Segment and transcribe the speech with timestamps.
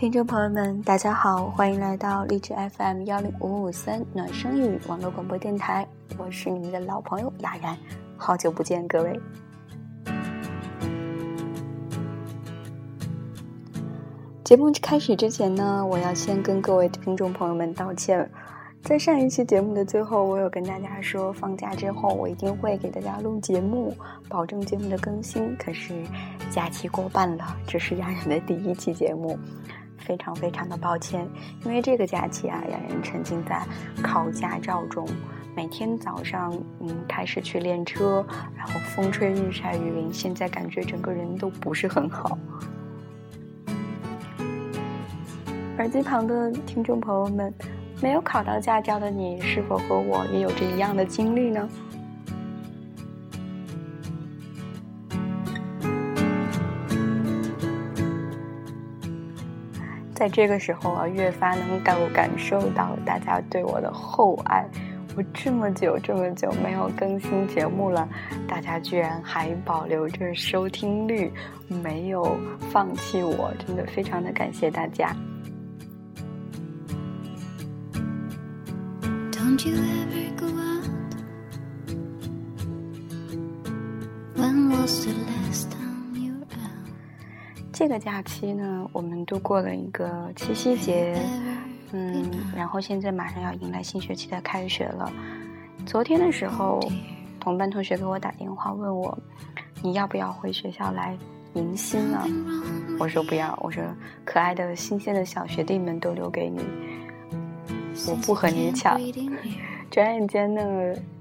[0.00, 7.76] 听众朋友们，大家好，欢迎来到荔枝 FM 幺零五五三暖声语网络广播电台，我是你们的老朋友雅然，
[8.16, 9.20] 好久不见各位。
[14.42, 18.26] 节目开始之前呢，我要先跟各位听众朋友们道歉。
[18.82, 23.94] 在上一期节目的最后，我有跟大家说，放假之后我一定会给大家录节目，
[24.30, 25.54] 保证节目的更新。
[25.58, 25.92] 可是
[26.50, 29.38] 假期过半了，这是雅然的第一期节目。
[30.10, 31.24] 非常非常的抱歉，
[31.64, 33.64] 因为这个假期啊，两人沉浸在
[34.02, 35.06] 考驾照中，
[35.54, 42.36] 每天早上嗯开始去练车，然后风吹日晒雨淋，现在感觉整个人都不是很好。
[45.78, 47.54] 耳机旁的听众朋友们，
[48.02, 51.68] 没有考到驾照的你，是否和我也有着一样的经历呢？
[60.20, 64.62] 在这个时候啊，越发能够感受到大家对我的厚爱。
[65.16, 68.06] 我这么久这么久没有更新节目了，
[68.46, 71.32] 大家居然还保留着收听率，
[71.82, 72.36] 没有
[72.70, 75.16] 放弃我，真的非常的感谢大家。
[79.32, 80.84] Don't you ever go out?
[84.36, 84.70] When
[87.80, 91.18] 这个假期呢，我们度过了一个七夕节，
[91.92, 95.10] 嗯，然后现在马上要迎来新学期的开学了。
[95.86, 96.78] 昨天的时候，
[97.40, 99.18] 同班同学给我打电话问我，
[99.80, 101.16] 你要不要回学校来
[101.54, 102.22] 迎新呢？
[102.98, 103.82] 我说不要，我说
[104.26, 106.62] 可爱的新鲜的小学弟们都留给你，
[108.06, 109.00] 我不和你抢。
[109.90, 110.62] 转眼间呢，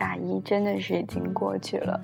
[0.00, 2.00] 大一真的是已经过去了。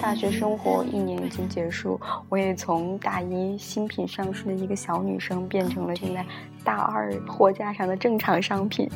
[0.00, 6.24] 大学生活一年已经结束，我也从大一新品上市的一个小女生，变成了现在
[6.62, 8.88] 大二货架上的正常商品。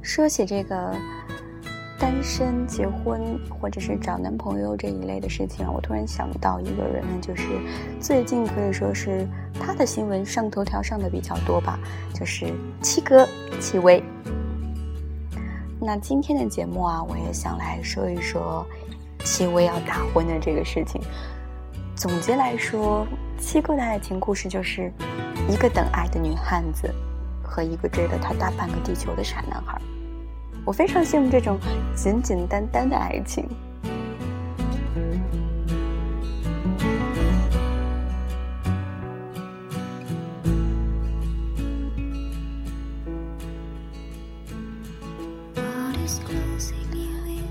[0.00, 0.94] 说起这个
[1.98, 7.44] 单身、结婚或者是找男朋友这一类的事情，我突然想到一个人呢，就是
[8.00, 9.26] 最近可以说是
[9.60, 11.78] 他的新闻上头条上的比较多吧，
[12.12, 12.52] 就是
[12.82, 13.26] 七哥
[13.60, 14.02] 戚薇。
[15.80, 18.66] 那今天的节目啊，我也想来说一说
[19.24, 21.00] 戚薇要大婚的这个事情。
[21.94, 23.06] 总结来说，
[23.38, 24.92] 七哥的爱情故事就是
[25.48, 26.92] 一个等爱的女汉子
[27.42, 29.80] 和一个追了他大半个地球的傻男孩。
[30.64, 31.58] 我非常羡慕这种
[31.94, 33.46] 简简单单的爱情。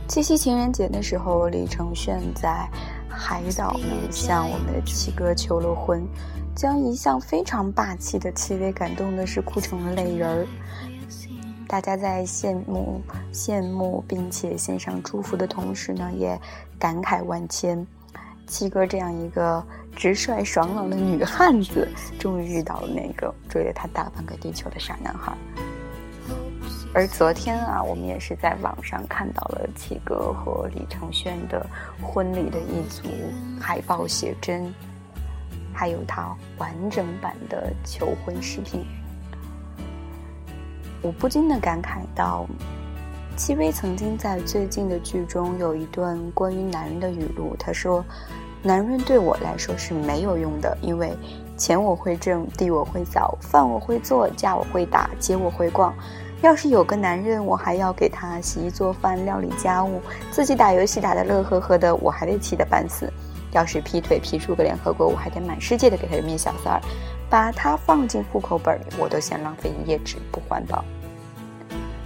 [0.07, 2.69] 七夕情人节的时候，李承铉在
[3.09, 6.03] 海岛呢向我们的七哥求了婚，
[6.55, 10.47] 将一向非常霸气的戚薇感动的是哭成了泪人儿。
[11.73, 13.01] 大家在羡慕、
[13.33, 16.39] 羡慕，并且献上祝福的同时呢，也
[16.77, 17.83] 感慨万千。
[18.45, 21.89] 七哥这样一个直率爽朗的女汉子，
[22.19, 25.35] 终于遇到了那个追了他大半个地球的傻男孩。
[26.93, 31.65] 而昨天啊，我们也是在网上看到了七哥和李承铉的
[31.99, 33.09] 婚礼的一组
[33.59, 34.71] 海报写真，
[35.73, 38.85] 还有他完整版的求婚视频。
[41.03, 42.47] 我不禁的感慨到，
[43.35, 48.03] 戚薇曾经在最近的剧中有一段关于男人的语录，她说
[48.63, 51.13] ：“男人对我来说是没有用的，因为
[51.57, 55.93] 钱我会挣，地我会扫，饭我会做，家我会打，街我会逛。”
[56.41, 63.11] 要是有个男人，我还要给他洗衣做饭、料理家务，自己打游戏打得乐呵呵的，我还得气得半死。
[63.53, 66.81] 要是劈腿劈出个联合国，我还得满世界的给他面小三儿，
[67.29, 70.83] 把他放进户口本里，我都嫌浪费一页纸不环保。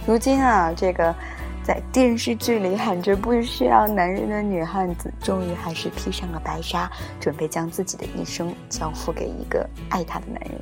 [0.06, 1.14] 如今啊，这个
[1.62, 6.90] 在电视剧里喊着不需要男人的女汉子，终于还是披上了白纱，
[7.20, 10.60] 准备将自己的一生交付给一个爱她的男人。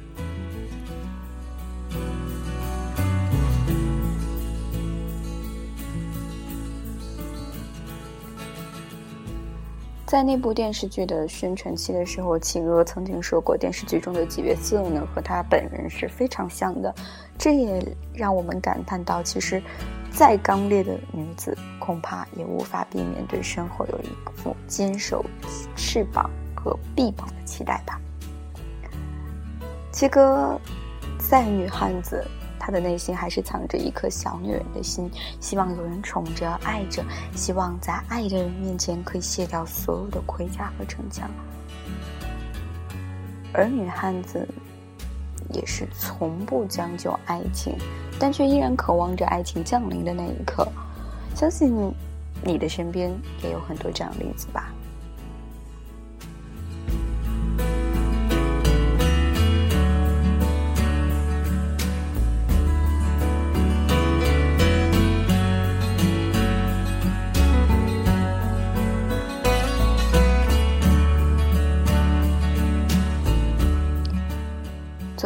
[10.06, 16.94] 在那部电视剧的宣传期的时候，秦娥曾经说过，电视剧中的几位色呢和她本人是非常像的，
[17.36, 19.60] 这也让我们感叹到，其实
[20.12, 24.06] 再刚烈的女子，恐怕也无法避免对身后有一
[24.36, 25.24] 副坚守
[25.74, 28.00] 翅膀和臂膀的期待吧。
[29.90, 30.56] 七哥
[31.18, 32.24] 再女汉子，
[32.58, 35.10] 他的内心还是藏着一颗小女人的心，
[35.40, 37.04] 希望有人宠着、爱着，
[37.34, 41.30] 希望在爱的人面前可以卸掉所有的盔甲和城墙。
[43.52, 44.46] 而女汉子
[45.52, 47.74] 也是从不将就爱情，
[48.18, 50.66] 但却依然渴望着爱情降临的那一刻。
[51.34, 51.92] 相信
[52.42, 53.10] 你的身边
[53.42, 54.72] 也有很多这样的例子吧。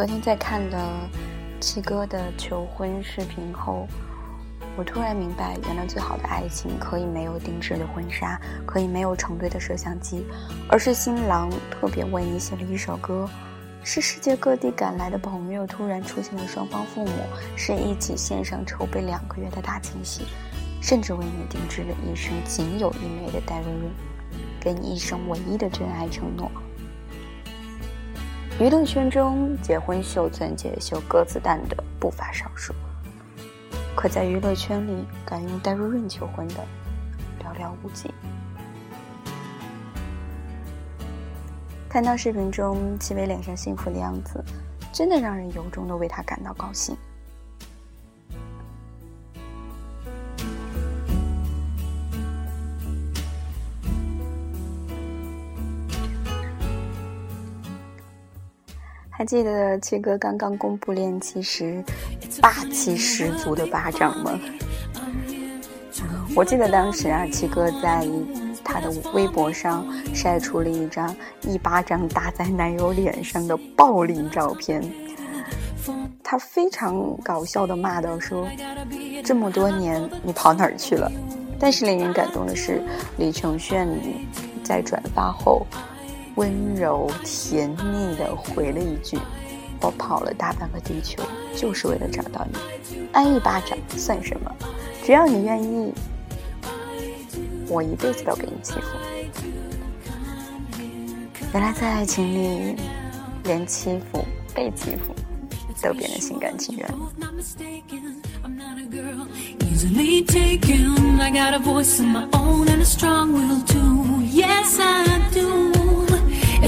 [0.01, 1.07] 昨天在看了
[1.59, 3.87] 七哥的求婚视频后，
[4.75, 10.25] 我突然明白，原来最好的爱情可以没有定制的婚纱，可以没有成对的摄像机，
[10.67, 13.29] 而是新郎特别为你写了一首歌，
[13.83, 17.11] 是世界各地赶来的朋友突然出现了双方父母，
[17.55, 20.23] 是一起线上筹备两个月的大惊喜，
[20.81, 23.93] 甚至为你定制了一生仅有一枚的 diary ring，
[24.59, 26.51] 给你一生唯一的真爱承诺。
[28.61, 32.71] 娱乐圈中，结婚秀、钻戒秀、鸽子蛋的不乏少数，
[33.95, 36.63] 可在娱乐圈里敢用戴瑞润求婚的
[37.39, 38.13] 寥寥无几。
[41.89, 44.45] 看到视频中戚薇脸上幸福的样子，
[44.93, 46.95] 真的让人由衷的为她感到高兴。
[59.21, 61.83] 还记得七哥刚刚公布恋期时，
[62.41, 64.31] 霸气十足的巴掌吗？
[66.35, 68.03] 我记得当时啊，七哥在
[68.63, 74.81] 他的微博上晒出了一张一巴掌打在男友脸上的暴力照片，
[76.23, 78.49] 他非常搞笑的骂道说
[79.23, 81.11] ：“这么多年你跑哪儿去了？”
[81.61, 82.81] 但是令人感动的是，
[83.17, 83.87] 李承铉
[84.63, 85.63] 在转发后。
[86.35, 89.17] 温柔甜蜜的回了一句
[89.81, 91.21] ：“我跑了大半个地球，
[91.55, 92.57] 就是为了找到你。
[93.13, 94.51] 挨一巴掌算什么？
[95.03, 95.93] 只要你愿意，
[97.67, 98.81] 我一辈子都给你欺负。”
[101.53, 102.77] 原来在爱情里，
[103.43, 104.23] 连欺负、
[104.55, 105.13] 被欺负
[105.81, 106.87] 都变得心甘情愿。
[114.31, 115.03] yes i
[115.33, 115.73] do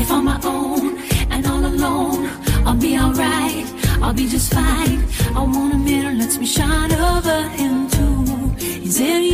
[0.04, 0.98] if I'm my own
[1.32, 2.28] and all alone,
[2.66, 3.66] I'll be alright,
[4.02, 5.00] I'll be just fine.
[5.38, 8.24] I want a mirror, lets me shine over him too.
[8.88, 9.33] Is it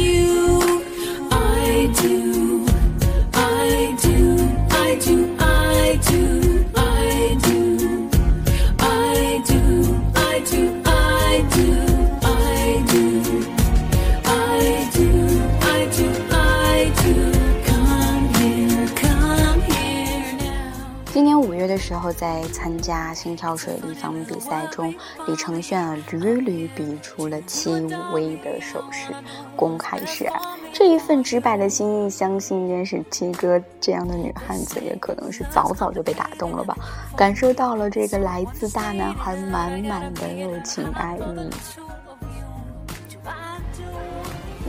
[22.11, 24.94] 在参加心跳水立方比赛中，
[25.27, 29.13] 李承铉啊屡屡比出了轻微的手势，
[29.56, 30.39] 公开示爱。
[30.71, 36.77] 这一份直白的心意，相信认识七哥这样的女汉子，也可能是早早就被打动了吧，
[37.17, 41.88] 感受到了这个来自大男孩满满的热情爱意。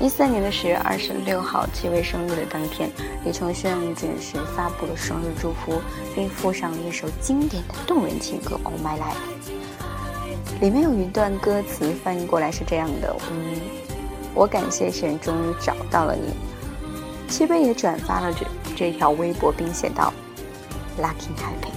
[0.01, 2.91] 一三年的十月二十六号，戚薇生日的当天，
[3.23, 5.79] 李承铉准时发布了生日祝福，
[6.15, 10.59] 并附上了一首经典的动人情歌《Oh My Life》。
[10.63, 13.61] 里面有一段歌词翻译过来是这样的：“嗯，
[14.35, 16.33] 我感谢神，终于找到了你。”
[17.29, 20.15] 戚薇也转发了这这条微博，并写道
[20.99, 21.75] ：“Lucky Happy。”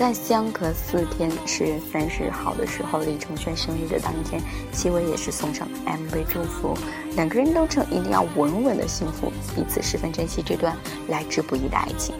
[0.00, 4.40] 在相隔四天，十月三十号的时候，李承铉生日的当天，
[4.72, 6.74] 戚薇也是送上 MV 祝福，
[7.16, 10.74] 两个人都称一定要稳稳的幸福，彼此十分珍惜这段
[11.08, 12.14] 来之不易的爱情。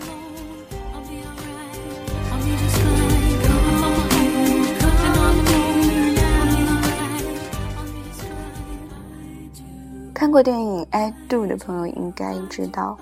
[10.12, 12.98] 看过电影《I Do》的朋友应该知道。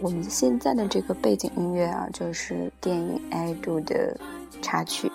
[0.00, 4.16] 我们现在的这个背景音乐啊，就是电影《爱度》的
[4.60, 5.10] 插曲。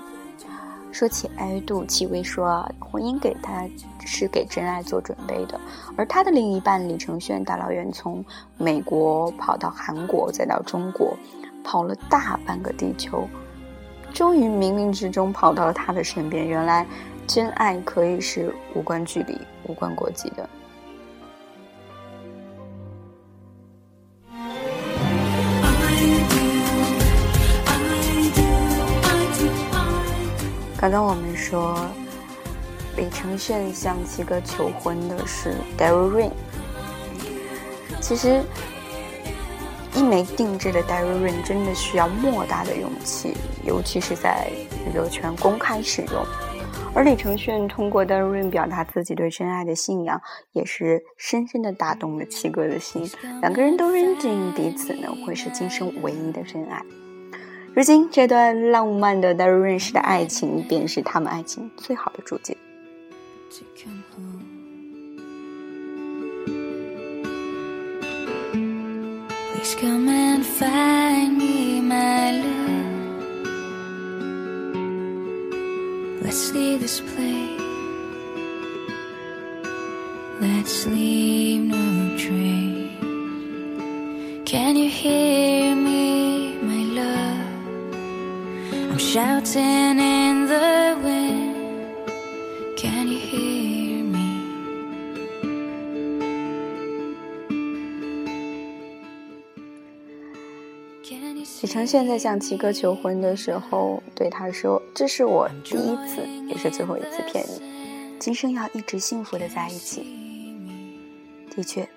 [0.91, 3.67] 说起爱度，戚薇说啊，婚姻给她
[4.03, 5.59] 是给真爱做准备的。
[5.95, 8.23] 而她的另一半李承铉大老远从
[8.57, 11.15] 美国跑到韩国，再到中国，
[11.63, 13.27] 跑了大半个地球，
[14.13, 16.47] 终于冥冥之中跑到了他的身边。
[16.47, 16.85] 原来，
[17.27, 20.49] 真爱可以是无关距离、无关国籍的。
[30.91, 31.85] 刚刚我们说，
[32.97, 36.31] 李承铉向七哥求婚的是 Daryl Ring。
[38.01, 38.41] 其实，
[39.93, 44.49] 一枚定制的 Daryl Ring 真的需要莫大的勇气，尤其是在
[44.83, 46.25] 娱乐圈公开使用。
[46.95, 50.19] 而李承铉通过 Daryl Ring 表达自己对真爱的信仰，
[50.53, 53.07] 也是深深的打动了七哥的心。
[53.41, 56.83] 两个人都认定彼此呢会是今生唯一的真爱。
[57.75, 62.57] 如今，这段浪漫的带入认识的爱情，便是他们爱情最好的注解。
[89.51, 91.55] Shouting in the wind.
[92.77, 93.59] Can you hear?
[101.61, 107.61] 李承铉在向齐哥求婚的时候，对他说：“这是我第一次，也是最后一次骗你，
[108.17, 110.05] 今生要一直幸福的在一起。”
[111.53, 111.87] 的确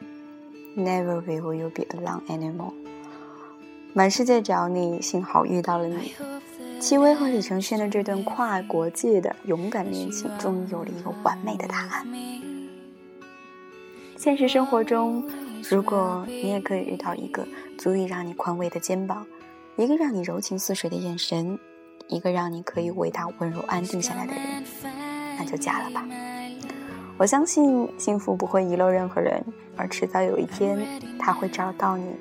[0.77, 2.73] ，Never will you be alone anymore。
[3.95, 6.13] 满世界找你，幸好遇到了你。
[6.83, 12.05] 戚薇和李承铉的这段跨国界的勇敢恋情，终于有了一个完美的答案。
[14.17, 15.25] 现实生活中，
[15.71, 17.47] 如果你也可以遇到一个
[17.79, 19.25] 足以让你宽慰的肩膀。
[19.77, 21.57] 一个让你柔情似水的眼神，
[22.09, 24.65] 一个让你可以为他温柔安定下来的人，
[25.39, 26.05] 那就嫁了吧。
[27.17, 29.41] 我相信幸福不会遗漏任何人，
[29.77, 30.85] 而迟早有一天
[31.17, 32.17] 他会找到你，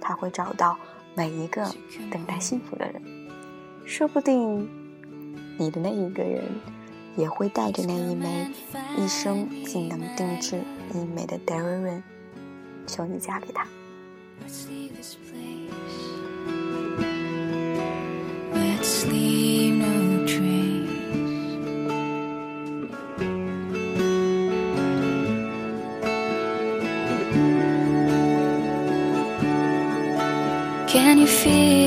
[0.00, 0.74] 他会找到
[1.14, 1.70] 每一个
[2.10, 3.02] 等待幸福的人。
[3.86, 4.68] 说不定
[5.58, 6.42] 你的那一个人，
[7.16, 8.50] 也会带着那一枚
[8.98, 10.60] 一生仅能定制
[10.92, 12.02] 一枚的 d a r i n
[12.86, 13.66] 求你嫁给他。
[30.88, 31.85] Can you feel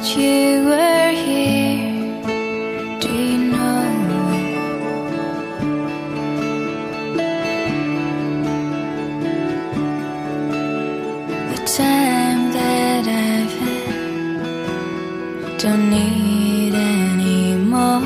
[0.00, 1.92] that you were here.
[3.00, 3.82] Do you know?
[11.50, 13.88] The time that I've had
[15.58, 18.00] don't need any more.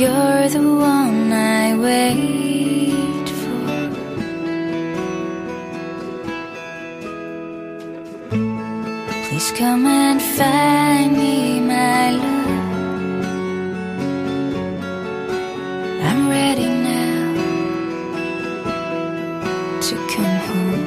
[0.00, 0.95] You're the one
[9.58, 12.46] come and find me, my love.
[16.08, 17.34] I'm ready now
[19.80, 20.84] to come home.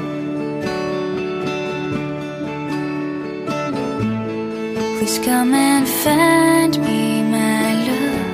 [4.99, 8.25] Please come and find me, my love.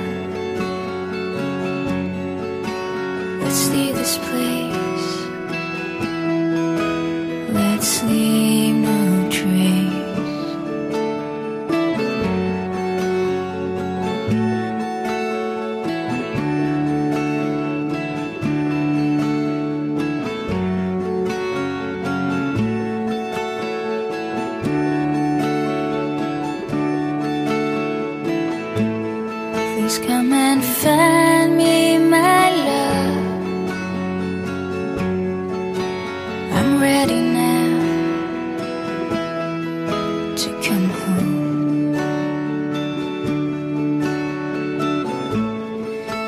[3.42, 4.55] Let's leave this place.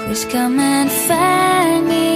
[0.08, 2.07] Please come and find me,